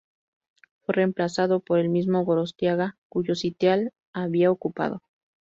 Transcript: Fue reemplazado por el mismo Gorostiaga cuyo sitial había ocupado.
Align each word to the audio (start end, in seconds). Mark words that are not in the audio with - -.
Fue 0.79 0.95
reemplazado 0.95 1.59
por 1.59 1.77
el 1.77 1.87
mismo 1.89 2.25
Gorostiaga 2.25 2.97
cuyo 3.07 3.35
sitial 3.35 3.93
había 4.13 4.49
ocupado. 4.49 5.03